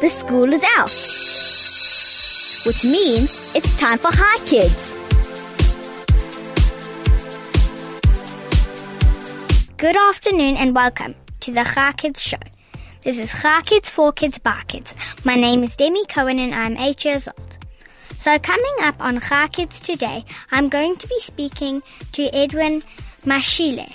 the 0.00 0.10
school 0.10 0.52
is 0.52 0.62
out. 0.76 0.90
Which 2.66 2.84
means 2.84 3.54
it's 3.56 3.78
time 3.78 3.96
for 3.96 4.10
Chai 4.10 4.36
Kids. 4.44 4.94
Good 9.78 9.96
afternoon 9.96 10.56
and 10.56 10.74
welcome 10.74 11.14
to 11.40 11.52
the 11.52 11.64
Chai 11.64 11.92
Kids 11.92 12.20
show. 12.20 12.36
This 13.04 13.18
is 13.18 13.30
Chai 13.40 13.62
Kids 13.62 13.88
for 13.88 14.12
Kids 14.12 14.38
by 14.38 14.62
Kids. 14.68 14.94
My 15.24 15.36
name 15.36 15.64
is 15.64 15.74
Demi 15.76 16.04
Cohen 16.06 16.38
and 16.38 16.54
I'm 16.54 16.76
8 16.76 17.04
years 17.04 17.26
old. 17.26 17.58
So 18.18 18.38
coming 18.38 18.76
up 18.80 18.96
on 19.00 19.20
Chai 19.20 19.48
Kids 19.48 19.80
today, 19.80 20.26
I'm 20.50 20.68
going 20.68 20.96
to 20.96 21.08
be 21.08 21.20
speaking 21.20 21.82
to 22.12 22.24
Edwin 22.34 22.82
Mashile. 23.24 23.90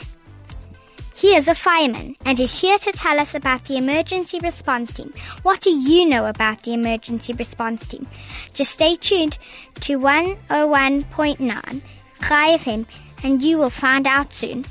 He 1.16 1.36
is 1.36 1.48
a 1.48 1.56
fireman 1.56 2.16
and 2.26 2.40
is 2.40 2.60
here 2.60 2.78
to 2.80 2.92
tell 2.92 3.20
us 3.20 3.36
about 3.36 3.66
the 3.66 3.78
emergency 3.78 4.40
response 4.40 4.92
team. 4.94 5.14
What 5.44 5.62
do 5.62 5.70
you 5.70 6.08
know 6.08 6.26
about 6.26 6.64
the 6.64 6.74
emergency 6.74 7.34
response 7.34 7.86
team? 7.88 8.08
Just 8.54 8.72
stay 8.72 8.96
tuned 8.96 9.38
to 9.82 10.00
101.9 10.00 11.82
Chai 12.28 12.58
FM 12.58 12.86
and 13.24 13.42
you 13.42 13.58
will 13.58 13.70
find 13.70 14.08
out 14.08 14.34
soon. 14.34 14.66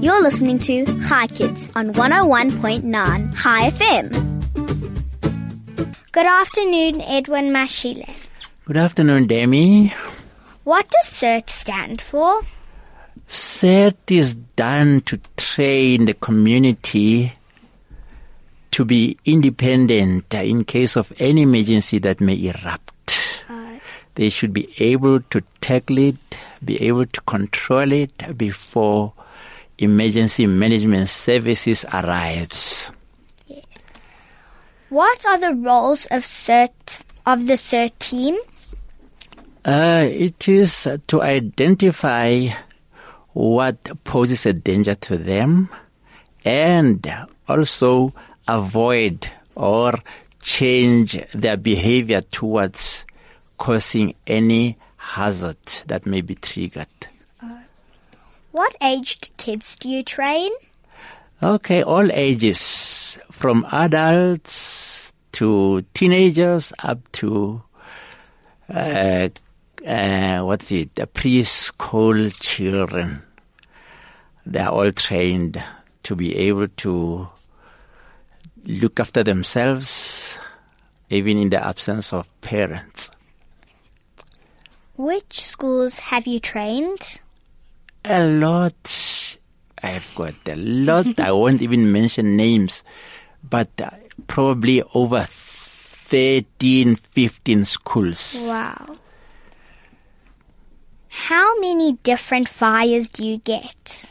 You're 0.00 0.22
listening 0.22 0.58
to 0.60 0.84
Chai 1.08 1.28
Kids 1.28 1.70
on 1.74 1.92
101.9 1.94 3.36
Chai 3.42 3.70
FM. 3.70 4.34
Good 6.12 6.26
afternoon, 6.26 7.00
Edwin 7.00 7.52
Mashile. 7.52 8.08
Good 8.66 8.76
afternoon, 8.76 9.26
Demi. 9.26 9.94
What 10.64 10.88
does 10.90 11.12
CERT 11.12 11.48
stand 11.50 12.00
for? 12.00 12.42
CERT 13.28 14.10
is 14.10 14.34
done 14.34 15.00
to 15.02 15.18
train 15.36 16.04
the 16.04 16.14
community 16.14 17.32
to 18.70 18.84
be 18.84 19.16
independent 19.24 20.32
in 20.34 20.64
case 20.64 20.96
of 20.96 21.12
any 21.18 21.42
emergency 21.42 21.98
that 22.00 22.20
may 22.20 22.34
erupt. 22.46 23.14
Uh, 23.48 23.78
They 24.16 24.28
should 24.28 24.52
be 24.52 24.68
able 24.78 25.20
to 25.20 25.42
tackle 25.60 25.98
it, 25.98 26.16
be 26.64 26.80
able 26.82 27.06
to 27.06 27.20
control 27.22 27.92
it 27.92 28.36
before 28.36 29.12
emergency 29.78 30.46
management 30.46 31.08
services 31.08 31.84
arrives. 31.92 32.90
what 34.90 35.26
are 35.26 35.38
the 35.38 35.54
roles 35.54 36.06
of 36.06 36.24
CERT 36.24 37.02
of 37.26 37.46
the 37.46 37.54
CERT 37.54 37.98
team? 37.98 38.36
Uh, 39.64 40.06
it 40.08 40.46
is 40.46 40.86
to 41.06 41.22
identify 41.22 42.48
what 43.34 44.02
poses 44.04 44.46
a 44.46 44.52
danger 44.52 44.94
to 44.94 45.18
them 45.18 45.68
and 46.44 47.12
also 47.48 48.12
avoid 48.48 49.28
or 49.54 49.94
change 50.40 51.18
their 51.34 51.56
behavior 51.56 52.20
towards 52.20 53.04
causing 53.58 54.14
any 54.26 54.76
hazard 54.96 55.56
that 55.86 56.06
may 56.06 56.20
be 56.20 56.34
triggered. 56.34 56.86
What 58.52 58.76
aged 58.80 59.30
kids 59.36 59.76
do 59.76 59.88
you 59.88 60.04
train? 60.04 60.52
Okay, 61.42 61.82
all 61.82 62.10
ages, 62.12 63.18
from 63.32 63.66
adults 63.72 65.12
to 65.32 65.84
teenagers 65.92 66.72
up 66.78 67.10
to 67.12 67.62
uh, 68.72 69.28
uh, 69.86 70.40
what's 70.40 70.72
it, 70.72 70.94
the 70.94 71.06
preschool 71.06 72.32
children. 72.40 73.22
They 74.46 74.60
are 74.60 74.70
all 74.70 74.92
trained 74.92 75.62
to 76.04 76.14
be 76.14 76.36
able 76.36 76.68
to 76.68 77.28
look 78.64 79.00
after 79.00 79.22
themselves, 79.22 80.38
even 81.10 81.38
in 81.38 81.50
the 81.50 81.64
absence 81.64 82.12
of 82.12 82.26
parents. 82.40 83.10
Which 84.96 85.40
schools 85.42 85.98
have 85.98 86.26
you 86.26 86.38
trained? 86.38 87.20
A 88.04 88.24
lot. 88.24 89.36
I've 89.82 90.06
got 90.14 90.34
a 90.46 90.54
lot. 90.54 91.18
I 91.18 91.32
won't 91.32 91.62
even 91.62 91.90
mention 91.90 92.36
names, 92.36 92.84
but 93.42 93.68
uh, 93.80 93.90
probably 94.26 94.82
over 94.94 95.26
13, 96.08 96.96
15 96.96 97.64
schools. 97.64 98.36
Wow. 98.40 98.98
How 101.14 101.58
many 101.60 101.94
different 102.02 102.48
fires 102.48 103.08
do 103.08 103.24
you 103.24 103.38
get? 103.38 104.10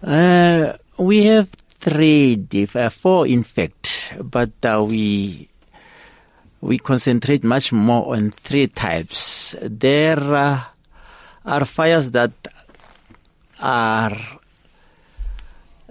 Uh, 0.00 0.74
we 0.96 1.24
have 1.24 1.48
three, 1.80 2.36
diff- 2.36 2.76
uh, 2.76 2.88
four 2.88 3.26
in 3.26 3.42
fact, 3.42 4.14
but 4.22 4.52
uh, 4.64 4.82
we 4.86 5.48
we 6.60 6.78
concentrate 6.78 7.42
much 7.42 7.72
more 7.72 8.14
on 8.14 8.30
three 8.30 8.68
types. 8.68 9.56
There 9.60 10.34
uh, 10.34 10.62
are 11.44 11.64
fires 11.64 12.12
that 12.12 12.32
are 13.60 14.16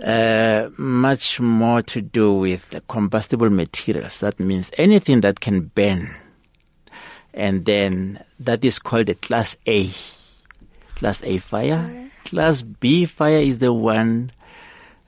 uh, 0.01 0.69
much 0.77 1.39
more 1.41 1.81
to 1.81 2.01
do 2.01 2.33
with 2.33 2.81
combustible 2.87 3.49
materials. 3.49 4.19
That 4.19 4.39
means 4.39 4.71
anything 4.77 5.19
that 5.21 5.41
can 5.41 5.71
burn, 5.75 6.09
and 7.37 7.65
then 7.65 8.23
that 8.39 8.65
is 8.65 8.79
called 8.79 9.07
a 9.09 9.15
class 9.15 9.55
A. 9.67 9.91
Class 10.95 11.21
A 11.23 11.37
fire. 11.37 12.09
Class 12.25 12.63
B 12.63 13.05
fire 13.05 13.37
is 13.37 13.59
the 13.59 13.71
one 13.71 14.31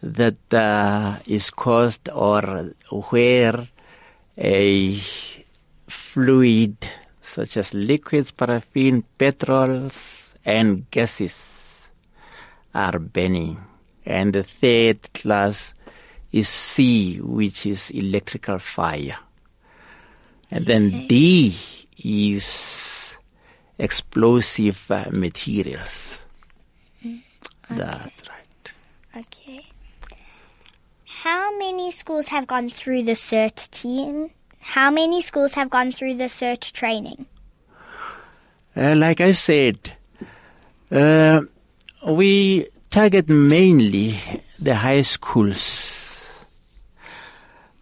that 0.04 0.38
uh, 0.54 1.18
is 1.26 1.50
caused 1.50 2.08
or 2.10 2.76
where 3.10 3.68
a 4.38 5.02
fluid 5.88 6.78
such 7.20 7.58
as 7.58 7.74
liquids, 7.74 8.30
paraffin, 8.30 9.04
petrols, 9.18 10.36
and 10.46 10.90
gases 10.92 11.90
are 12.76 13.00
burning. 13.00 13.58
And 14.06 14.34
the 14.34 14.44
third 14.44 15.14
class 15.14 15.74
is 16.32 16.48
C, 16.48 17.18
which 17.18 17.66
is 17.66 17.90
electrical 17.90 18.60
fire. 18.60 19.18
And 20.52 20.66
then 20.68 21.08
D 21.08 21.56
is 22.04 23.18
explosive 23.78 24.90
uh, 24.90 25.06
materials. 25.12 26.20
That's 27.70 28.28
right. 28.28 28.74
Okay. 29.16 29.66
How 31.06 31.58
many 31.58 31.92
schools 31.92 32.28
have 32.28 32.48
gone 32.48 32.70
through 32.70 33.04
the 33.04 33.14
CERT 33.14 33.70
team? 33.72 34.32
How 34.60 34.90
many 34.90 35.22
schools 35.22 35.54
have 35.54 35.70
gone 35.70 35.92
through 35.92 36.16
the 36.16 36.26
CERT 36.26 36.72
training? 36.72 37.26
Uh, 38.76 38.96
like 38.96 39.22
I 39.22 39.34
said, 39.34 39.78
uh, 40.92 41.42
we 42.08 42.68
target 42.90 43.30
mainly 43.30 44.16
the 44.60 44.76
high 44.76 45.02
schools. 45.02 46.46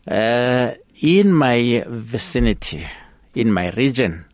Uh, 0.07 0.73
in 1.01 1.33
my 1.33 1.83
vicinity, 1.87 2.85
in 3.37 3.53
my 3.53 3.69
region, 3.69 4.25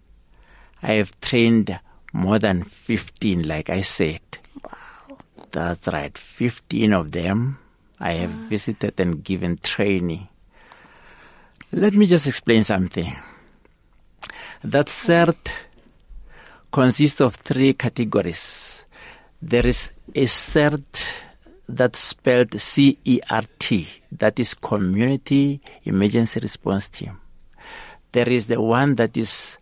I 0.81 0.93
have 0.93 1.19
trained 1.19 1.77
more 2.13 2.39
than 2.39 2.63
15, 2.63 3.45
like 3.45 3.69
I 3.69 3.81
said. 3.81 4.21
Wow. 4.63 5.17
That's 5.51 5.87
right, 5.89 6.17
15 6.17 6.93
of 6.93 7.11
them 7.11 7.59
I 7.99 8.13
have 8.13 8.31
visited 8.49 8.99
and 8.99 9.21
given 9.21 9.59
training. 9.61 10.29
Let 11.73 11.93
me 11.93 12.05
just 12.05 12.27
explain 12.27 12.63
something. 12.63 13.13
That 14.63 14.87
CERT 14.87 15.51
consists 16.71 17.19
of 17.19 17.35
three 17.35 17.73
categories. 17.73 18.85
There 19.41 19.67
is 19.67 19.89
a 20.15 20.25
CERT 20.25 21.03
that's 21.67 21.99
spelled 21.99 22.59
C-E-R-T, 22.59 23.87
that 24.13 24.39
is 24.39 24.53
Community 24.53 25.59
Emergency 25.83 26.39
Response 26.39 26.87
Team. 26.87 27.19
There 28.13 28.29
is 28.29 28.47
the 28.47 28.61
one 28.61 28.95
that 28.95 29.17
is 29.17 29.57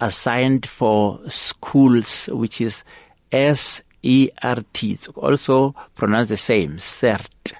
assigned 0.00 0.66
for 0.66 1.20
schools, 1.28 2.26
which 2.26 2.60
is 2.60 2.84
S-E-R-T. 3.32 4.92
It's 4.92 5.08
also 5.08 5.74
pronounced 5.94 6.28
the 6.28 6.36
same, 6.36 6.76
CERT. 6.76 7.52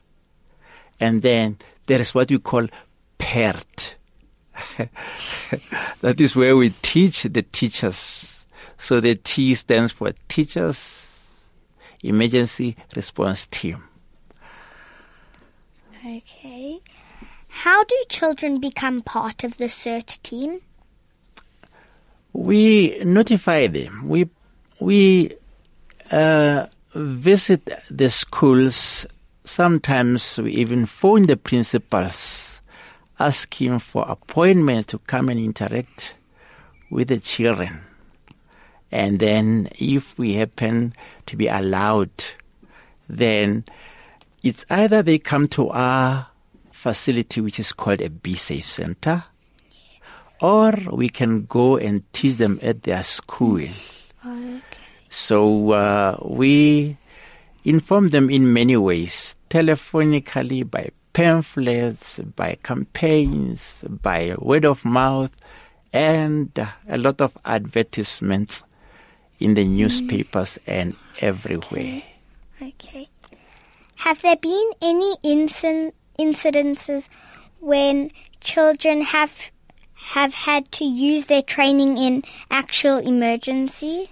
And 1.01 1.23
then 1.23 1.59
there 1.87 2.01
is 2.01 2.15
what 2.15 2.31
we 2.31 2.39
call 2.39 2.67
PERT. 3.19 3.95
that 6.01 6.21
is 6.21 6.35
where 6.35 6.57
we 6.57 6.71
teach 6.83 7.23
the 7.25 7.43
teachers. 7.43 8.47
So 8.79 9.01
the 9.01 9.15
T 9.15 9.55
stands 9.55 9.93
for 9.93 10.13
Teachers 10.29 11.23
Emergency 12.03 12.77
Response 12.95 13.47
Team. 13.51 13.85
Okay. 16.05 16.81
How 17.57 17.85
do 17.85 17.97
children 18.11 18.61
become 18.61 19.01
part 19.01 19.43
of 19.43 19.57
the 19.57 19.65
CERT 19.65 20.23
team? 20.23 20.61
We 22.35 22.99
notify 23.03 23.67
them. 23.69 24.09
We 24.09 24.29
we 24.79 25.35
uh, 26.11 26.67
visit 26.95 27.71
the 27.91 28.11
schools. 28.11 29.07
Sometimes 29.47 30.37
we 30.37 30.53
even 30.53 30.85
phone 30.85 31.27
the 31.27 31.39
principals 31.39 32.61
asking 33.19 33.79
for 33.79 34.05
appointments 34.07 34.89
to 34.89 34.99
come 34.99 35.31
and 35.31 35.41
interact 35.41 36.15
with 36.91 37.09
the 37.09 37.21
children. 37.21 37.81
And 38.93 39.19
then 39.19 39.71
if 39.79 40.19
we 40.19 40.35
happen 40.35 40.93
to 41.25 41.37
be 41.39 41.47
allowed, 41.47 42.13
then 43.09 43.65
it's 44.43 44.67
either 44.69 45.03
they 45.03 45.19
come 45.19 45.49
to 45.49 45.71
our 45.71 46.27
facility, 46.77 47.41
which 47.41 47.59
is 47.59 47.73
called 47.73 48.01
a 48.03 48.11
Be 48.11 48.37
Safe 48.37 48.67
Center, 48.67 49.25
or 50.41 50.73
we 50.93 51.09
can 51.09 51.47
go 51.47 51.77
and 51.79 52.05
teach 52.13 52.37
them 52.37 52.61
at 52.63 52.83
their 52.83 53.03
school. 53.03 53.67
Okay. 54.25 54.61
So 55.09 55.73
uh, 55.73 56.19
we 56.23 56.97
inform 57.65 58.09
them 58.09 58.29
in 58.29 58.53
many 58.53 58.77
ways, 58.77 59.35
telephonically, 59.49 60.71
by 60.71 60.91
pamphlets, 61.15 62.21
by 62.37 62.59
campaigns, 62.63 63.83
by 63.89 64.35
word 64.39 64.67
of 64.67 64.85
mouth, 64.85 65.33
and 65.93 66.53
a 66.89 66.99
lot 66.99 67.23
of 67.23 67.37
advertisements 67.47 68.63
in 69.41 69.55
the 69.55 69.65
newspapers 69.65 70.59
and 70.67 70.95
everywhere. 71.21 72.03
Okay. 72.61 73.09
Have 73.97 74.21
there 74.21 74.37
been 74.37 74.71
any 74.83 75.17
incin- 75.25 75.93
incidences 76.19 77.09
when 77.61 78.11
children 78.41 79.03
have 79.03 79.51
have 79.95 80.35
had 80.35 80.71
to 80.71 80.85
use 80.85 81.27
their 81.27 81.43
training 81.43 81.99
in 81.99 82.23
actual 82.51 82.99
emergency? 82.99 84.11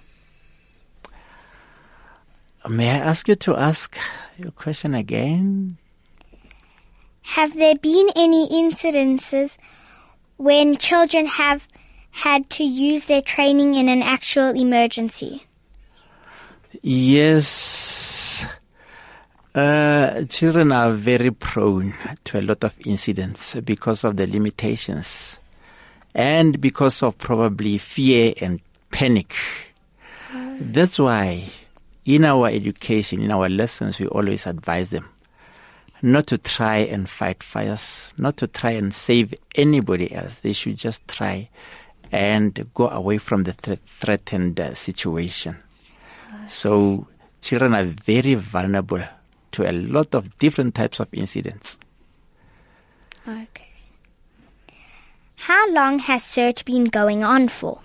May 2.67 2.89
I 2.89 2.97
ask 2.97 3.27
you 3.27 3.35
to 3.35 3.55
ask 3.55 3.97
your 4.37 4.51
question 4.51 4.95
again? 4.95 5.77
Have 7.21 7.55
there 7.55 7.75
been 7.75 8.09
any 8.15 8.49
incidences 8.49 9.57
when 10.37 10.77
children 10.77 11.27
have 11.27 11.67
had 12.11 12.49
to 12.49 12.63
use 12.63 13.05
their 13.05 13.21
training 13.21 13.75
in 13.75 13.89
an 13.89 14.01
actual 14.01 14.55
emergency? 14.55 15.45
Yes. 16.81 18.45
Uh, 19.55 20.25
children 20.25 20.73
are 20.73 20.91
very 20.91 21.31
prone 21.31 21.93
to 22.25 22.37
a 22.37 22.41
lot 22.41 22.61
of 22.65 22.73
incidents 22.85 23.55
because 23.63 24.03
of 24.03 24.17
the 24.17 24.27
limitations 24.27 25.39
and 26.13 26.59
because 26.59 27.01
of 27.01 27.17
probably 27.17 27.77
fear 27.77 28.33
and 28.41 28.59
panic. 28.91 29.33
That's 30.59 30.99
why 30.99 31.45
in 32.03 32.25
our 32.25 32.47
education, 32.49 33.21
in 33.21 33.31
our 33.31 33.47
lessons, 33.47 33.97
we 33.97 34.07
always 34.07 34.45
advise 34.45 34.89
them 34.89 35.07
not 36.01 36.27
to 36.27 36.37
try 36.37 36.79
and 36.79 37.07
fight 37.07 37.41
fires, 37.41 38.13
not 38.17 38.35
to 38.35 38.47
try 38.47 38.71
and 38.71 38.93
save 38.93 39.33
anybody 39.55 40.13
else. 40.13 40.35
They 40.35 40.51
should 40.51 40.75
just 40.75 41.07
try 41.07 41.47
and 42.11 42.69
go 42.73 42.89
away 42.89 43.19
from 43.19 43.43
the 43.45 43.53
thre- 43.53 43.75
threatened 44.01 44.59
uh, 44.59 44.73
situation. 44.73 45.55
So 46.49 47.07
children 47.39 47.73
are 47.73 47.85
very 47.85 48.33
vulnerable 48.33 49.01
to 49.55 49.69
a 49.69 49.71
lot 49.71 50.13
of 50.13 50.37
different 50.37 50.75
types 50.75 50.99
of 50.99 51.07
incidents. 51.13 51.77
Okay. 53.27 53.65
How 55.37 55.71
long 55.71 55.97
has 55.99 56.23
CERT 56.23 56.65
been 56.65 56.83
going 56.85 57.23
on 57.23 57.47
for? 57.47 57.79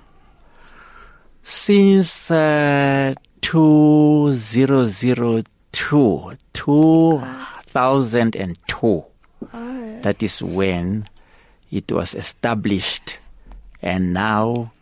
Since 1.42 2.30
uh, 2.30 3.14
2002, 3.40 6.36
2002, 6.52 9.04
that 10.02 10.22
is 10.22 10.42
when 10.42 11.06
it 11.70 11.92
was 11.92 12.14
established, 12.14 13.18
and 13.80 14.12
now 14.12 14.72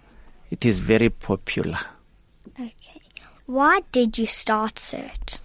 it 0.51 0.65
is 0.65 0.79
very 0.79 1.11
popular. 1.11 1.79
Okay. 2.59 3.01
Why 3.47 3.83
did 3.93 4.19
you 4.19 4.27
start 4.27 4.77
CERT? 4.77 5.41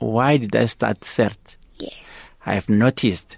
Why 0.00 0.38
did 0.38 0.56
I 0.56 0.64
start 0.64 1.00
CERT? 1.00 1.36
Yes. 1.78 1.94
I 2.46 2.54
have 2.54 2.70
noticed 2.70 3.36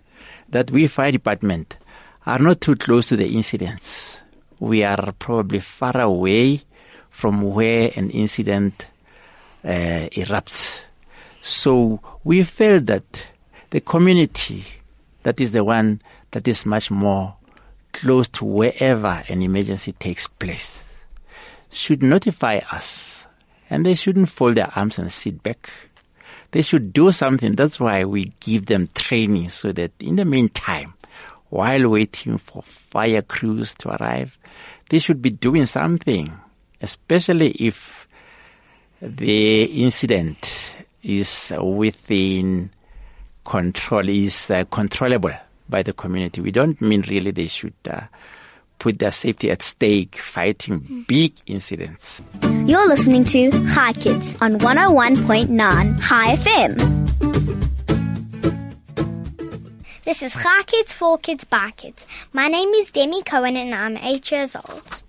that 0.48 0.70
we 0.70 0.86
fire 0.86 1.10
department 1.10 1.76
are 2.24 2.38
not 2.38 2.60
too 2.60 2.76
close 2.76 3.08
to 3.08 3.16
the 3.16 3.26
incidents. 3.26 4.18
We 4.60 4.84
are 4.84 5.12
probably 5.18 5.58
far 5.58 6.00
away 6.00 6.62
from 7.10 7.42
where 7.42 7.90
an 7.96 8.10
incident 8.10 8.86
uh, 9.64 10.08
erupts. 10.14 10.80
So 11.40 12.00
we 12.22 12.44
felt 12.44 12.86
that 12.86 13.26
the 13.70 13.80
community, 13.80 14.64
that 15.24 15.40
is 15.40 15.50
the 15.50 15.64
one 15.64 16.00
that 16.30 16.46
is 16.46 16.64
much 16.64 16.92
more 16.92 17.34
close 17.92 18.28
to 18.28 18.44
wherever 18.44 19.24
an 19.28 19.42
emergency 19.42 19.92
takes 19.92 20.28
place, 20.28 20.84
should 21.70 22.04
notify 22.04 22.60
us. 22.70 23.26
And 23.68 23.84
they 23.84 23.94
shouldn't 23.94 24.28
fold 24.28 24.54
their 24.54 24.70
arms 24.76 25.00
and 25.00 25.10
sit 25.10 25.42
back. 25.42 25.68
They 26.52 26.62
should 26.62 26.92
do 26.92 27.12
something. 27.12 27.54
That's 27.56 27.80
why 27.80 28.04
we 28.04 28.32
give 28.40 28.66
them 28.66 28.88
training 28.94 29.48
so 29.48 29.72
that 29.72 29.92
in 30.00 30.16
the 30.16 30.24
meantime, 30.24 30.94
while 31.48 31.88
waiting 31.88 32.38
for 32.38 32.62
fire 32.62 33.22
crews 33.22 33.74
to 33.80 33.90
arrive, 33.90 34.36
they 34.88 34.98
should 34.98 35.20
be 35.20 35.30
doing 35.30 35.66
something, 35.66 36.32
especially 36.80 37.50
if 37.52 38.06
the 39.00 39.62
incident 39.62 40.76
is 41.02 41.52
within 41.60 42.70
control, 43.44 44.08
is 44.08 44.50
uh, 44.50 44.64
controllable 44.70 45.34
by 45.68 45.82
the 45.82 45.92
community. 45.92 46.40
We 46.40 46.52
don't 46.52 46.80
mean 46.80 47.02
really 47.08 47.30
they 47.30 47.48
should 47.48 47.74
uh, 47.90 48.02
put 48.82 48.98
their 48.98 49.12
safety 49.12 49.48
at 49.48 49.62
stake 49.62 50.16
fighting 50.16 51.04
big 51.06 51.32
incidents. 51.46 52.20
You're 52.66 52.88
listening 52.88 53.22
to 53.26 53.52
Chai 53.72 53.92
Kids 53.92 54.36
on 54.40 54.58
101.9 54.58 56.02
Chai 56.02 56.34
FM. 56.34 56.72
This 60.04 60.24
is 60.24 60.32
Chai 60.32 60.64
Kids, 60.66 60.92
for 60.92 61.16
Kids, 61.16 61.44
by 61.44 61.70
Kids. 61.76 62.04
My 62.32 62.48
name 62.48 62.70
is 62.70 62.90
Demi 62.90 63.22
Cohen 63.22 63.56
and 63.56 63.72
I'm 63.72 63.96
eight 63.98 64.32
years 64.32 64.56
old. 64.56 65.02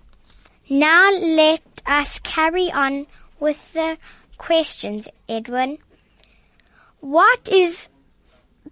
Now 0.70 1.10
let 1.10 1.60
us 1.84 2.20
carry 2.20 2.70
on 2.70 3.08
with 3.40 3.72
the 3.72 3.98
questions, 4.38 5.08
Edwin. 5.28 5.78
What 7.00 7.48
is 7.48 7.88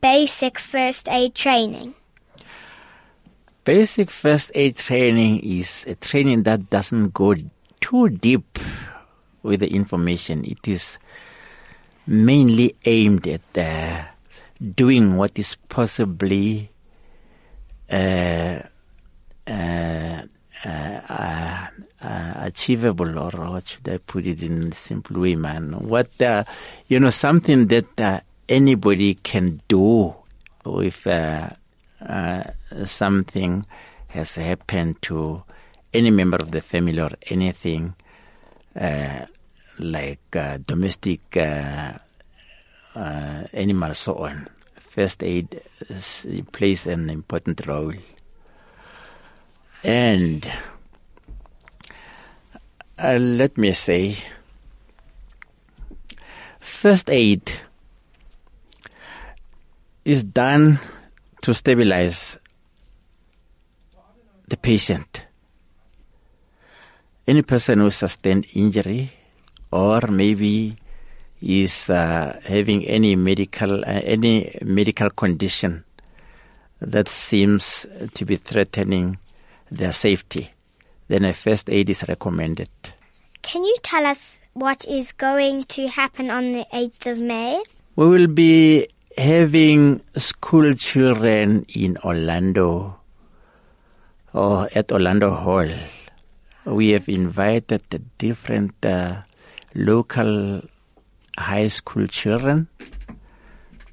basic 0.01 0.61
first 0.61 1.09
aid 1.09 1.35
training? 1.35 1.95
Basic 3.65 4.11
first 4.11 4.51
aid 4.57 4.75
training 4.75 5.39
is 5.41 5.85
a 5.87 5.95
training 5.95 6.43
that 6.43 6.69
doesn't 6.69 7.15
go 7.15 7.37
too 7.81 8.09
deep 8.09 8.59
with 9.45 9.61
the 9.61 9.69
information. 9.69 10.45
It 10.45 10.67
is 10.67 10.99
mainly 12.05 12.75
aimed 12.85 13.29
at 13.29 13.57
uh, 13.57 14.05
doing 14.75 15.17
what 15.17 15.39
is 15.39 15.57
possibly 15.69 16.73
uh, 17.89 18.63
uh, 19.47 20.23
uh, 20.65 20.69
uh, 20.69 21.67
uh, 22.01 22.33
achievable, 22.39 23.17
or 23.17 23.31
what 23.31 23.69
should 23.69 23.89
I 23.89 23.99
put 23.99 24.27
it 24.27 24.43
in 24.43 24.73
simple 24.73 25.21
way, 25.21 25.37
man? 25.37 25.73
What 25.89 26.11
you 26.89 26.99
know, 26.99 27.11
something 27.11 27.69
that 27.69 28.25
anybody 28.49 29.15
can 29.15 29.63
do 29.69 30.15
if 30.67 31.07
uh, 32.07 32.43
something 32.85 33.65
has 34.09 34.35
happened 34.35 35.01
to 35.03 35.43
any 35.93 36.11
member 36.11 36.37
of 36.37 36.51
the 36.51 36.61
family 36.61 37.01
or 37.01 37.11
anything 37.29 37.95
uh, 38.79 39.27
like 39.79 40.35
uh, 40.37 40.59
domestic 40.59 41.21
uh, 41.37 41.93
uh, 42.95 43.45
animals, 43.53 43.99
so 43.99 44.15
on. 44.17 44.49
First 44.81 45.23
aid 45.23 45.63
plays 46.53 46.87
an 46.87 47.11
important 47.11 47.67
role. 47.67 47.95
And 49.83 50.51
let 52.99 53.57
me 53.57 53.73
say, 53.73 54.17
first 56.61 57.11
aid 57.11 57.51
is 60.05 60.23
done 60.25 60.79
to 61.43 61.53
stabilize 61.53 62.39
the 64.49 64.57
patient. 64.57 65.27
Any 67.27 67.43
person 67.43 67.81
who 67.81 67.91
sustained 67.91 68.47
injury 68.55 69.13
or 69.71 70.01
maybe 70.09 70.77
is 71.41 71.91
uh, 71.91 72.39
having 72.45 72.87
any 72.87 73.17
medical 73.17 73.85
uh, 73.85 74.01
any 74.05 74.59
medical 74.63 75.11
condition 75.11 75.85
that 76.81 77.09
seems 77.09 77.87
to 78.15 78.25
be 78.25 78.37
threatening 78.37 79.19
their 79.71 79.93
safety, 79.93 80.51
then 81.09 81.25
a 81.25 81.33
first 81.33 81.71
aid 81.71 81.91
is 81.91 82.05
recommended. 82.09 82.69
Can 83.43 83.65
you 83.65 83.77
tell 83.83 84.07
us 84.07 84.39
what 84.53 84.85
is 84.85 85.13
going 85.13 85.65
to 85.65 85.89
happen 85.89 86.31
on 86.31 86.53
the 86.53 86.67
8th 86.73 87.13
of 87.13 87.19
May? 87.19 87.63
We 87.97 88.09
will 88.09 88.27
be 88.27 88.89
having 89.17 90.01
school 90.17 90.73
children 90.75 91.67
in 91.69 91.99
Orlando 91.99 92.99
or 94.33 94.69
at 94.75 94.91
Orlando 94.93 95.35
Hall, 95.35 95.69
we 96.65 96.91
have 96.91 97.09
invited 97.09 97.83
the 97.91 97.99
different 98.19 98.75
uh, 98.85 99.23
local 99.75 100.63
high 101.37 101.69
school 101.69 102.07
children 102.07 102.69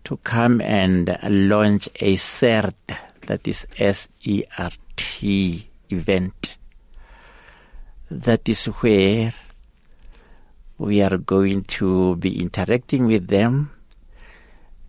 to 0.03 0.17
come 0.17 0.61
and 0.61 1.17
launch 1.23 1.89
a 1.99 2.15
CERT, 2.15 2.97
that 3.27 3.47
is 3.47 3.67
S-E-R-T 3.77 5.69
event. 5.89 6.57
That 8.09 8.47
is 8.49 8.65
where 8.65 9.33
we 10.77 11.01
are 11.01 11.17
going 11.17 11.63
to 11.63 12.15
be 12.15 12.41
interacting 12.41 13.05
with 13.05 13.27
them 13.27 13.71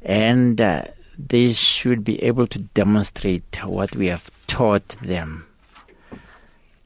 and 0.02 0.61
uh, 0.61 0.85
they 1.19 1.52
should 1.52 2.04
be 2.04 2.23
able 2.23 2.47
to 2.47 2.59
demonstrate 2.59 3.64
what 3.64 3.95
we 3.95 4.07
have 4.07 4.30
taught 4.47 4.88
them 5.02 5.47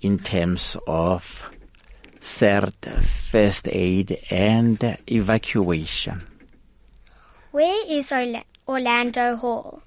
in 0.00 0.18
terms 0.18 0.76
of 0.86 1.50
CERT, 2.20 3.02
first 3.30 3.68
aid, 3.68 4.18
and 4.30 4.98
evacuation. 5.06 6.26
Where 7.52 7.86
is 7.86 8.10
Orla- 8.10 8.44
Orlando 8.66 9.36
Hall? 9.36 9.82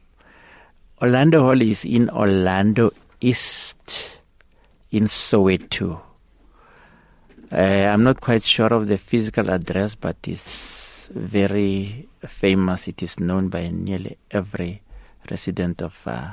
Orlando 1.01 1.41
Hall 1.41 1.61
is 1.61 1.83
in 1.83 2.09
Orlando 2.09 2.91
East, 3.19 4.17
in 4.91 5.05
Soweto. 5.05 5.99
Uh, 7.51 7.55
I'm 7.55 8.03
not 8.03 8.21
quite 8.21 8.43
sure 8.43 8.73
of 8.73 8.87
the 8.87 8.97
physical 8.97 9.49
address, 9.49 9.95
but 9.95 10.17
it's 10.27 10.86
very 11.07 12.07
famous. 12.27 12.87
It 12.87 13.03
is 13.03 13.19
known 13.19 13.49
by 13.49 13.67
nearly 13.69 14.17
every 14.31 14.81
resident 15.29 15.81
of 15.81 16.01
uh, 16.05 16.31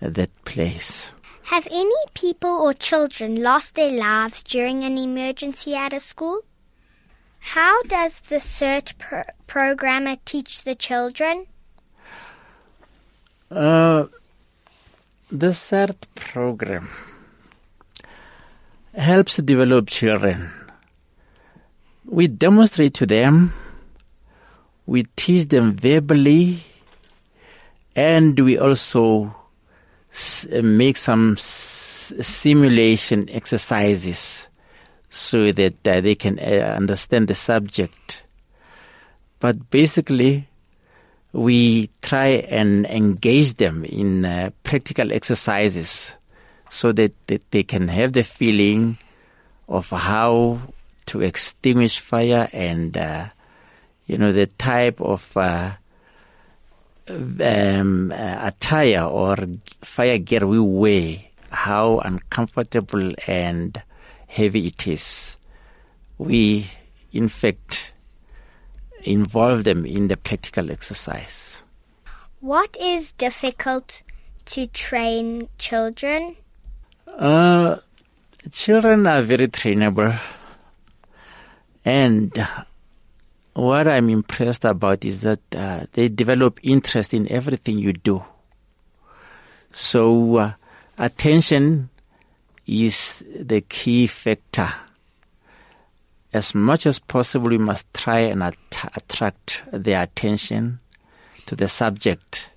that 0.00 0.30
place. 0.44 1.10
Have 1.44 1.68
any 1.70 1.94
people 2.14 2.50
or 2.50 2.74
children 2.74 3.42
lost 3.42 3.76
their 3.76 3.92
lives 3.92 4.42
during 4.42 4.82
an 4.82 4.98
emergency 4.98 5.74
at 5.74 5.92
a 5.92 6.00
school? 6.00 6.42
How 7.38 7.82
does 7.84 8.18
the 8.20 8.36
CERT 8.36 8.98
pro- 8.98 9.22
programmer 9.46 10.16
teach 10.24 10.64
the 10.64 10.74
children? 10.74 11.46
Uh, 13.48 14.06
the 15.30 15.48
CERT 15.48 16.06
program 16.16 16.88
helps 18.94 19.36
develop 19.36 19.88
children. 19.88 20.50
We 22.08 22.28
demonstrate 22.28 22.94
to 22.94 23.06
them, 23.06 23.52
we 24.86 25.04
teach 25.16 25.48
them 25.48 25.76
verbally, 25.76 26.62
and 27.96 28.38
we 28.38 28.58
also 28.58 29.34
s- 30.12 30.46
make 30.50 30.96
some 30.96 31.36
simulation 31.38 33.28
exercises 33.28 34.46
so 35.10 35.50
that 35.52 35.86
uh, 35.88 36.00
they 36.00 36.14
can 36.14 36.38
uh, 36.38 36.76
understand 36.78 37.26
the 37.26 37.34
subject. 37.34 38.22
But 39.40 39.70
basically, 39.70 40.48
we 41.32 41.90
try 42.02 42.28
and 42.48 42.86
engage 42.86 43.54
them 43.56 43.84
in 43.84 44.24
uh, 44.24 44.50
practical 44.62 45.12
exercises 45.12 46.14
so 46.70 46.92
that, 46.92 47.12
that 47.26 47.50
they 47.50 47.64
can 47.64 47.88
have 47.88 48.12
the 48.12 48.22
feeling 48.22 48.96
of 49.68 49.90
how 49.90 50.60
to 51.06 51.22
extinguish 51.22 52.00
fire 52.00 52.48
and 52.52 52.96
uh, 52.96 53.26
you 54.06 54.18
know 54.18 54.32
the 54.32 54.46
type 54.46 55.00
of 55.00 55.36
uh, 55.36 55.72
um, 57.08 58.12
uh, 58.12 58.36
attire 58.40 59.04
or 59.04 59.36
fire 59.82 60.18
gear 60.18 60.46
we 60.46 60.58
wear, 60.58 61.18
how 61.50 61.98
uncomfortable 61.98 63.12
and 63.26 63.80
heavy 64.26 64.66
it 64.66 64.86
is. 64.86 65.36
We, 66.18 66.70
in 67.12 67.28
fact, 67.28 67.92
involve 69.02 69.64
them 69.64 69.86
in 69.86 70.08
the 70.08 70.16
practical 70.16 70.70
exercise. 70.70 71.62
What 72.40 72.76
is 72.80 73.12
difficult 73.12 74.02
to 74.46 74.66
train 74.66 75.48
children? 75.58 76.36
Uh, 77.06 77.76
children 78.52 79.06
are 79.06 79.22
very 79.22 79.48
trainable, 79.48 80.18
and 81.86 82.32
what 83.54 83.86
I'm 83.86 84.10
impressed 84.10 84.64
about 84.64 85.04
is 85.04 85.20
that 85.20 85.38
uh, 85.54 85.86
they 85.92 86.08
develop 86.08 86.58
interest 86.64 87.14
in 87.14 87.30
everything 87.30 87.78
you 87.78 87.92
do. 87.92 88.24
So, 89.72 90.36
uh, 90.36 90.52
attention 90.98 91.88
is 92.66 93.22
the 93.38 93.60
key 93.60 94.08
factor. 94.08 94.74
As 96.32 96.56
much 96.56 96.86
as 96.86 96.98
possible, 96.98 97.50
we 97.50 97.58
must 97.58 97.86
try 97.94 98.18
and 98.18 98.42
at- 98.42 98.90
attract 98.96 99.62
their 99.72 100.02
attention 100.02 100.80
to 101.46 101.54
the 101.54 101.68
subject, 101.68 102.50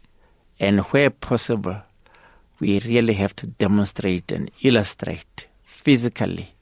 and 0.59 0.79
where 0.85 1.11
possible, 1.11 1.77
we 2.59 2.79
really 2.79 3.13
have 3.13 3.35
to 3.35 3.45
demonstrate 3.45 4.31
and 4.31 4.49
illustrate 4.63 5.45
physically. 5.65 6.55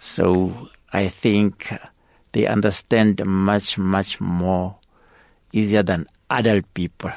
So 0.00 0.70
I 0.92 1.08
think 1.08 1.72
they 2.32 2.46
understand 2.46 3.24
much, 3.24 3.78
much 3.78 4.20
more 4.20 4.76
easier 5.52 5.82
than 5.82 6.06
adult 6.30 6.72
people. 6.74 7.12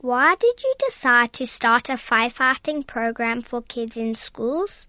Why 0.00 0.36
did 0.36 0.62
you 0.62 0.74
decide 0.78 1.32
to 1.34 1.46
start 1.46 1.88
a 1.88 1.94
firefighting 1.94 2.86
program 2.86 3.42
for 3.42 3.62
kids 3.62 3.96
in 3.96 4.14
schools? 4.14 4.86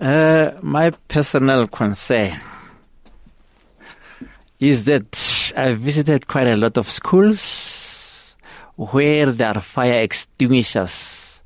Uh, 0.00 0.52
my 0.62 0.90
personal 1.08 1.66
concern 1.66 2.40
is 4.60 4.84
that 4.84 5.52
I 5.56 5.74
visited 5.74 6.28
quite 6.28 6.46
a 6.46 6.56
lot 6.56 6.78
of 6.78 6.88
schools 6.88 8.36
where 8.76 9.32
there 9.32 9.56
are 9.56 9.60
fire 9.60 10.00
extinguishers, 10.00 11.42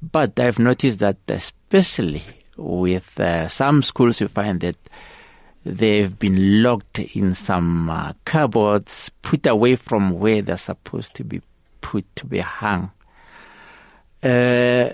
but 0.00 0.38
I've 0.38 0.58
noticed 0.58 1.00
that 1.00 1.18
especially 1.28 2.39
with 2.60 3.18
uh, 3.18 3.48
some 3.48 3.82
schools, 3.82 4.20
you 4.20 4.28
find 4.28 4.60
that 4.60 4.76
they've 5.64 6.18
been 6.18 6.62
locked 6.62 6.98
in 6.98 7.34
some 7.34 7.88
uh, 7.90 8.12
cupboards, 8.24 9.10
put 9.22 9.46
away 9.46 9.76
from 9.76 10.18
where 10.18 10.42
they're 10.42 10.56
supposed 10.56 11.14
to 11.14 11.24
be 11.24 11.40
put 11.80 12.04
to 12.16 12.26
be 12.26 12.40
hung. 12.40 12.90
Uh, 14.22 14.90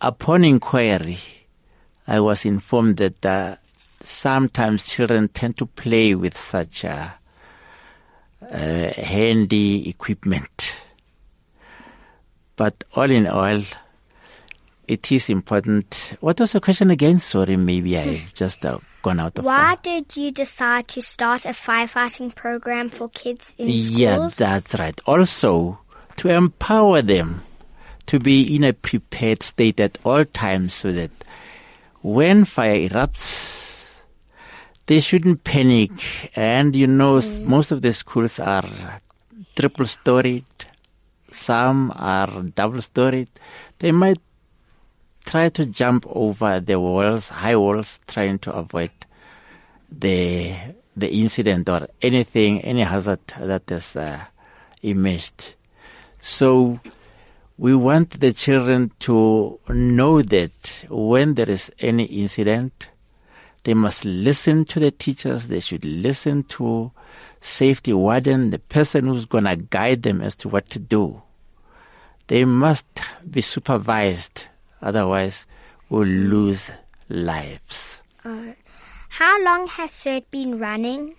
upon 0.00 0.44
inquiry, 0.44 1.18
I 2.06 2.20
was 2.20 2.46
informed 2.46 2.96
that 2.96 3.24
uh, 3.24 3.56
sometimes 4.02 4.86
children 4.86 5.28
tend 5.28 5.58
to 5.58 5.66
play 5.66 6.14
with 6.14 6.36
such 6.36 6.84
handy 8.50 9.88
equipment. 9.88 10.72
But 12.56 12.84
all 12.94 13.10
in 13.10 13.26
all, 13.26 13.62
it 14.90 15.12
is 15.12 15.30
important. 15.30 16.14
What 16.20 16.40
was 16.40 16.50
the 16.52 16.60
question 16.60 16.90
again? 16.90 17.20
Sorry, 17.20 17.56
maybe 17.56 17.96
I've 17.96 18.34
just 18.34 18.66
uh, 18.66 18.78
gone 19.02 19.20
out 19.20 19.38
of 19.38 19.44
Why 19.44 19.76
did 19.82 20.16
you 20.16 20.32
decide 20.32 20.88
to 20.88 21.00
start 21.00 21.46
a 21.46 21.50
firefighting 21.50 22.34
program 22.34 22.88
for 22.88 23.08
kids 23.10 23.54
in 23.56 23.68
Yeah, 23.68 24.16
schools? 24.16 24.34
that's 24.34 24.74
right. 24.74 25.00
Also, 25.06 25.78
to 26.16 26.28
empower 26.28 27.02
them 27.02 27.42
to 28.06 28.18
be 28.18 28.56
in 28.56 28.64
a 28.64 28.72
prepared 28.72 29.44
state 29.44 29.78
at 29.78 29.96
all 30.04 30.24
times 30.24 30.74
so 30.74 30.90
that 30.92 31.12
when 32.02 32.44
fire 32.44 32.88
erupts, 32.88 33.86
they 34.86 34.98
shouldn't 34.98 35.44
panic. 35.44 35.92
And 36.34 36.74
you 36.74 36.88
know, 36.88 37.18
s 37.18 37.38
most 37.38 37.70
of 37.70 37.80
the 37.82 37.92
schools 37.92 38.40
are 38.40 38.68
triple 39.54 39.84
storied, 39.86 40.44
some 41.30 41.92
are 41.94 42.42
double 42.42 42.82
storied. 42.82 43.30
They 43.78 43.92
might 43.92 44.18
try 45.24 45.48
to 45.50 45.66
jump 45.66 46.06
over 46.08 46.60
the 46.60 46.78
walls, 46.78 47.28
high 47.28 47.56
walls, 47.56 48.00
trying 48.06 48.38
to 48.40 48.52
avoid 48.52 48.90
the 49.90 50.54
the 50.96 51.08
incident 51.08 51.68
or 51.68 51.88
anything, 52.02 52.60
any 52.62 52.82
hazard 52.82 53.20
that 53.38 53.70
is 53.70 53.96
uh, 53.96 54.24
emerged. 54.82 55.54
So 56.20 56.80
we 57.56 57.74
want 57.74 58.20
the 58.20 58.32
children 58.32 58.90
to 59.00 59.58
know 59.68 60.22
that 60.22 60.84
when 60.88 61.34
there 61.34 61.48
is 61.48 61.70
any 61.78 62.04
incident, 62.04 62.88
they 63.64 63.74
must 63.74 64.04
listen 64.04 64.64
to 64.66 64.80
the 64.80 64.90
teachers. 64.90 65.46
They 65.46 65.60
should 65.60 65.84
listen 65.84 66.44
to 66.44 66.90
safety 67.40 67.92
warden, 67.92 68.50
the 68.50 68.58
person 68.58 69.06
who's 69.06 69.26
going 69.26 69.44
to 69.44 69.56
guide 69.56 70.02
them 70.02 70.20
as 70.20 70.34
to 70.36 70.48
what 70.48 70.68
to 70.70 70.78
do. 70.78 71.22
They 72.26 72.44
must 72.44 72.86
be 73.28 73.40
supervised, 73.40 74.46
otherwise 74.82 75.46
we'll 75.88 76.06
lose 76.06 76.70
lives. 77.08 78.02
How 79.10 79.42
long 79.42 79.66
has 79.66 79.90
CERT 79.90 80.24
been 80.30 80.58
running? 80.58 81.16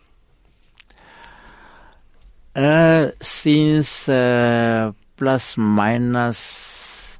Uh, 2.55 3.11
since 3.21 4.09
uh, 4.09 4.91
plus 5.17 5.57
minus, 5.57 7.19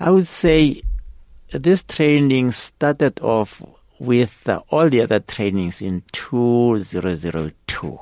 I 0.00 0.10
would 0.10 0.26
say 0.26 0.82
this 1.52 1.82
training 1.84 2.52
started 2.52 3.20
off 3.20 3.62
with 3.98 4.48
uh, 4.48 4.60
all 4.70 4.88
the 4.88 5.00
other 5.00 5.20
trainings 5.20 5.82
in 5.82 6.02
2002. 6.12 8.00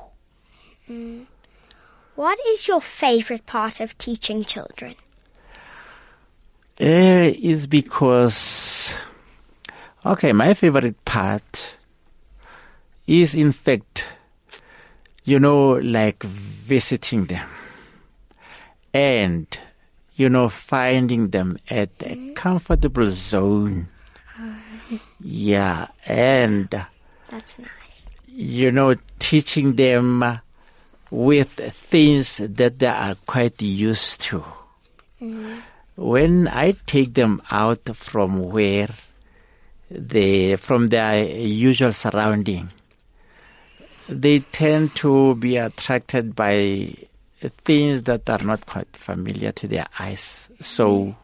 What 2.15 2.39
is 2.47 2.67
your 2.67 2.81
favorite 2.81 3.45
part 3.45 3.79
of 3.79 3.97
teaching 3.97 4.43
children? 4.43 4.95
Uh, 6.79 7.31
is 7.41 7.65
because, 7.65 8.93
okay, 10.05 10.31
my 10.31 10.53
favorite 10.53 11.03
part 11.05 11.73
is 13.07 13.33
in 13.33 13.51
fact, 13.51 14.05
you 15.23 15.39
know, 15.39 15.71
like 15.71 16.21
visiting 16.21 17.25
them 17.25 17.49
and, 18.93 19.59
you 20.15 20.29
know, 20.29 20.49
finding 20.49 21.29
them 21.29 21.57
at 21.69 21.89
a 22.01 22.33
comfortable 22.33 23.09
zone. 23.11 23.87
Yeah, 25.19 25.87
and, 26.05 26.69
That's 27.29 27.57
nice. 27.59 27.67
you 28.27 28.71
know, 28.71 28.95
teaching 29.19 29.75
them 29.75 30.39
with 31.09 31.49
things 31.89 32.37
that 32.37 32.79
they 32.79 32.87
are 32.87 33.15
quite 33.25 33.61
used 33.61 34.21
to. 34.21 34.45
When 35.97 36.47
I 36.47 36.75
take 36.85 37.15
them 37.15 37.41
out 37.49 37.95
from 37.95 38.51
where 38.51 38.89
they, 39.89 40.55
from 40.55 40.87
their 40.87 41.23
usual 41.23 41.91
surrounding, 41.91 42.69
they 44.07 44.41
tend 44.41 44.95
to 44.97 45.33
be 45.33 45.57
attracted 45.57 46.35
by 46.35 46.93
things 47.65 48.03
that 48.03 48.29
are 48.29 48.43
not 48.43 48.67
quite 48.67 48.95
familiar 48.95 49.51
to 49.53 49.67
their 49.67 49.87
eyes. 49.97 50.51
So, 50.61 51.15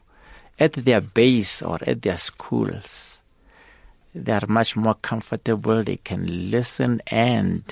at 0.58 0.74
their 0.74 1.01
base 1.01 1.62
or 1.62 1.77
at 1.86 2.01
their 2.01 2.18
schools, 2.18 3.22
they 4.15 4.32
are 4.32 4.48
much 4.48 4.75
more 4.75 4.96
comfortable. 4.96 5.84
They 5.84 5.98
can 5.98 6.50
listen 6.50 7.00
and 7.06 7.63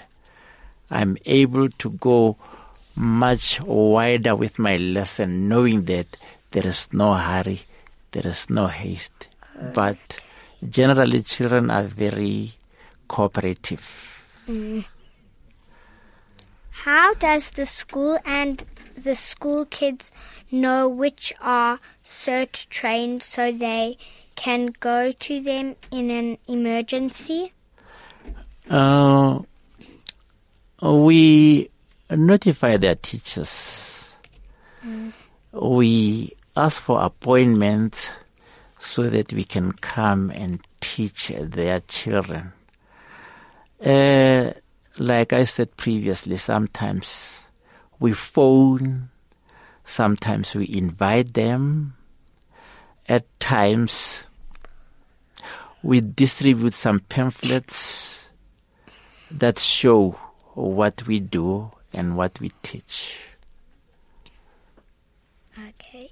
I'm 0.91 1.17
able 1.25 1.69
to 1.69 1.89
go 1.89 2.37
much 2.95 3.59
wider 3.63 4.35
with 4.35 4.59
my 4.59 4.75
lesson, 4.75 5.49
knowing 5.49 5.85
that 5.85 6.15
there 6.51 6.67
is 6.67 6.87
no 6.91 7.13
hurry, 7.13 7.61
there 8.11 8.27
is 8.27 8.49
no 8.49 8.67
haste. 8.67 9.29
But 9.73 10.19
generally, 10.67 11.21
children 11.21 11.69
are 11.69 11.83
very 11.83 12.53
cooperative. 13.07 13.83
How 16.69 17.13
does 17.15 17.51
the 17.51 17.65
school 17.65 18.17
and 18.25 18.63
the 18.97 19.15
school 19.15 19.65
kids 19.65 20.11
know 20.51 20.87
which 20.87 21.33
are 21.41 21.79
CERT 22.05 22.67
trained 22.69 23.23
so 23.23 23.51
they 23.51 23.97
can 24.35 24.73
go 24.79 25.11
to 25.11 25.41
them 25.41 25.75
in 25.91 26.09
an 26.09 26.37
emergency? 26.47 27.53
Uh, 28.69 29.39
we 30.81 31.69
notify 32.09 32.77
their 32.77 32.95
teachers. 32.95 34.05
We 35.51 36.33
ask 36.55 36.81
for 36.81 37.01
appointments 37.01 38.09
so 38.79 39.09
that 39.09 39.31
we 39.31 39.43
can 39.43 39.71
come 39.73 40.31
and 40.31 40.59
teach 40.79 41.31
their 41.39 41.79
children. 41.81 42.51
Uh, 43.83 44.51
like 44.97 45.33
I 45.33 45.45
said 45.45 45.75
previously, 45.77 46.37
sometimes 46.37 47.39
we 47.99 48.13
phone, 48.13 49.09
sometimes 49.83 50.53
we 50.53 50.69
invite 50.73 51.33
them, 51.33 51.95
at 53.07 53.25
times 53.39 54.25
we 55.83 56.01
distribute 56.01 56.73
some 56.73 56.99
pamphlets 56.99 58.27
that 59.31 59.57
show 59.57 60.17
what 60.53 61.07
we 61.07 61.19
do 61.19 61.71
and 61.93 62.15
what 62.15 62.39
we 62.39 62.51
teach. 62.61 63.19
Okay. 65.57 66.11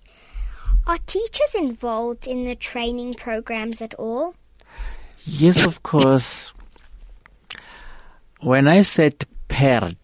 Are 0.90 0.98
teachers 1.06 1.54
involved 1.54 2.26
in 2.26 2.46
the 2.46 2.56
training 2.56 3.14
programs 3.14 3.80
at 3.80 3.94
all? 4.00 4.34
Yes, 5.24 5.68
of 5.68 5.84
course. 5.84 6.52
When 8.40 8.68
I 8.68 8.82
said 8.82 9.24
PERD, 9.50 9.98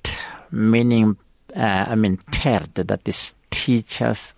meaning, 0.52 1.18
uh, 1.56 1.86
I 1.88 1.96
mean 1.96 2.20
TERD, 2.30 2.76
that 2.88 3.02
is 3.08 3.34
teachers 3.50 4.36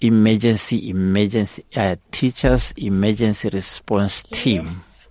emergency 0.00 0.88
emergency 0.88 1.66
uh, 1.76 1.96
teachers 2.10 2.72
emergency 2.78 3.50
response 3.52 4.22
team. 4.22 4.64
Yes. 4.64 5.06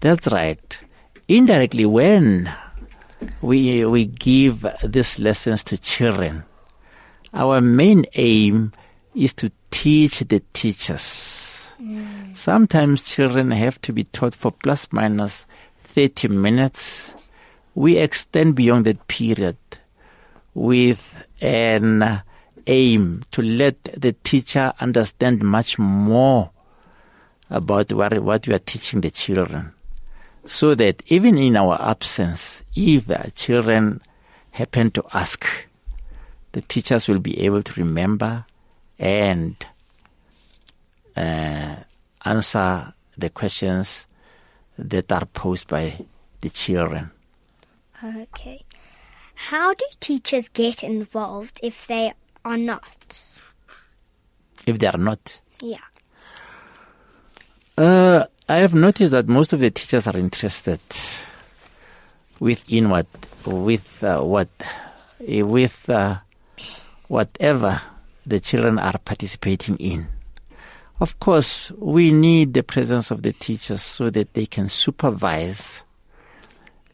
That's 0.00 0.28
right. 0.28 0.78
Indirectly, 1.26 1.86
when 1.86 2.54
we 3.40 3.84
we 3.84 4.04
give 4.04 4.64
these 4.84 5.18
lessons 5.18 5.64
to 5.64 5.76
children, 5.76 6.44
our 7.34 7.60
main 7.60 8.06
aim 8.14 8.70
is 9.14 9.32
to 9.34 9.50
teach 9.70 10.20
the 10.20 10.42
teachers. 10.52 11.68
Sometimes 12.34 13.02
children 13.02 13.50
have 13.50 13.80
to 13.82 13.92
be 13.92 14.04
taught 14.04 14.34
for 14.34 14.52
plus 14.52 14.86
minus 14.92 15.46
30 15.84 16.28
minutes. 16.28 17.14
We 17.74 17.96
extend 17.96 18.54
beyond 18.54 18.86
that 18.86 19.06
period 19.08 19.56
with 20.54 21.00
an 21.40 22.22
aim 22.66 23.24
to 23.32 23.42
let 23.42 23.82
the 23.96 24.12
teacher 24.12 24.72
understand 24.80 25.42
much 25.42 25.78
more 25.78 26.50
about 27.50 27.92
what, 27.92 28.18
what 28.22 28.46
we 28.46 28.54
are 28.54 28.58
teaching 28.60 29.00
the 29.00 29.10
children. 29.10 29.72
So 30.46 30.74
that 30.74 31.02
even 31.06 31.38
in 31.38 31.56
our 31.56 31.80
absence, 31.80 32.62
if 32.74 33.06
the 33.06 33.32
children 33.34 34.00
happen 34.50 34.90
to 34.92 35.04
ask, 35.12 35.46
the 36.52 36.60
teachers 36.62 37.08
will 37.08 37.18
be 37.18 37.38
able 37.40 37.62
to 37.62 37.80
remember 37.80 38.44
and 39.02 39.56
uh, 41.16 41.74
answer 42.24 42.94
the 43.18 43.30
questions 43.30 44.06
that 44.78 45.10
are 45.10 45.26
posed 45.26 45.66
by 45.66 46.06
the 46.40 46.48
children. 46.48 47.10
Okay. 48.02 48.64
How 49.34 49.74
do 49.74 49.84
teachers 49.98 50.48
get 50.48 50.84
involved 50.84 51.58
if 51.64 51.86
they 51.88 52.12
are 52.44 52.56
not? 52.56 53.20
If 54.66 54.78
they 54.78 54.86
are 54.86 54.98
not, 54.98 55.38
Yeah. 55.60 55.78
Uh, 57.76 58.26
I 58.48 58.60
have 58.60 58.74
noticed 58.74 59.12
that 59.12 59.28
most 59.28 59.52
of 59.52 59.60
the 59.60 59.70
teachers 59.70 60.06
are 60.06 60.16
interested 60.16 60.80
within 62.38 62.90
what, 62.90 63.06
with 63.46 64.04
uh, 64.04 64.20
what, 64.20 64.48
with 65.18 65.88
uh, 65.88 66.18
whatever 67.08 67.80
the 68.26 68.40
children 68.40 68.78
are 68.78 68.98
participating 68.98 69.76
in. 69.76 70.08
Of 71.00 71.18
course, 71.18 71.72
we 71.78 72.10
need 72.12 72.54
the 72.54 72.62
presence 72.62 73.10
of 73.10 73.22
the 73.22 73.32
teachers 73.32 73.82
so 73.82 74.10
that 74.10 74.34
they 74.34 74.46
can 74.46 74.68
supervise, 74.68 75.82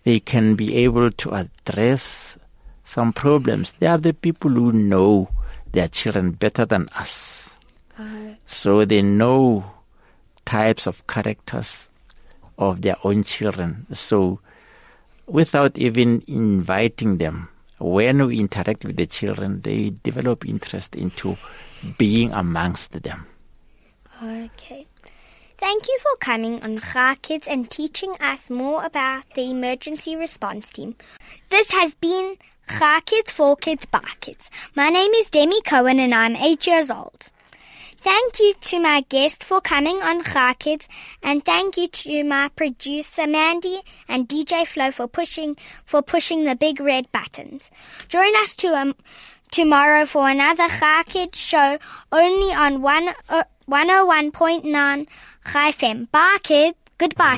they 0.04 0.20
can 0.20 0.54
be 0.54 0.76
able 0.76 1.10
to 1.10 1.34
address 1.34 2.38
some 2.84 3.12
problems. 3.12 3.74
They 3.78 3.86
are 3.86 3.98
the 3.98 4.14
people 4.14 4.50
who 4.50 4.72
know 4.72 5.28
their 5.72 5.88
children 5.88 6.32
better 6.32 6.64
than 6.64 6.88
us. 6.90 7.50
So 8.46 8.84
they 8.86 9.02
know 9.02 9.70
types 10.46 10.86
of 10.86 11.06
characters 11.06 11.90
of 12.56 12.80
their 12.80 12.96
own 13.04 13.24
children. 13.24 13.86
So 13.92 14.40
without 15.26 15.76
even 15.76 16.22
inviting 16.26 17.18
them, 17.18 17.50
when 17.78 18.26
we 18.26 18.38
interact 18.38 18.84
with 18.84 18.96
the 18.96 19.06
children, 19.06 19.60
they 19.62 19.94
develop 20.02 20.46
interest 20.46 20.96
into 20.96 21.36
being 21.96 22.32
amongst 22.32 23.02
them. 23.02 23.26
Okay. 24.22 24.86
Thank 25.58 25.88
you 25.88 25.98
for 26.02 26.16
coming 26.18 26.62
on 26.62 26.78
Chai 26.78 27.16
Kids 27.16 27.48
and 27.48 27.68
teaching 27.68 28.14
us 28.20 28.48
more 28.48 28.84
about 28.84 29.24
the 29.34 29.50
emergency 29.50 30.14
response 30.14 30.70
team. 30.70 30.94
This 31.50 31.70
has 31.70 31.94
been 31.96 32.36
Chai 32.68 33.00
Kids 33.00 33.32
for 33.32 33.56
Kids 33.56 33.86
by 33.86 34.04
Kids. 34.20 34.50
My 34.76 34.88
name 34.88 35.10
is 35.12 35.30
Demi 35.30 35.60
Cohen 35.62 35.98
and 35.98 36.14
I'm 36.14 36.36
eight 36.36 36.66
years 36.66 36.90
old. 36.90 37.30
Thank 38.00 38.38
you 38.38 38.54
to 38.54 38.78
my 38.78 39.04
guest 39.08 39.42
for 39.42 39.60
coming 39.60 40.00
on 40.02 40.22
Kids 40.54 40.88
and 41.20 41.44
thank 41.44 41.76
you 41.76 41.88
to 41.88 42.22
my 42.22 42.48
producer 42.54 43.26
Mandy 43.26 43.80
and 44.08 44.28
DJ 44.28 44.66
Flo 44.66 44.92
for 44.92 45.08
pushing 45.08 45.56
for 45.84 46.00
pushing 46.00 46.44
the 46.44 46.54
big 46.54 46.78
red 46.78 47.10
buttons. 47.10 47.70
Join 48.08 48.36
us 48.36 48.54
to 48.56 48.68
um, 48.68 48.94
tomorrow 49.50 50.06
for 50.06 50.28
another 50.28 50.68
Kids 51.06 51.38
show 51.38 51.78
only 52.12 52.54
on 52.54 52.82
one, 52.82 53.08
uh, 53.28 53.42
101.9 53.68 55.06
Chai 55.50 55.72
FM. 55.72 56.08
Bye 56.12 56.38
kids. 56.44 56.78
Goodbye. 56.98 57.36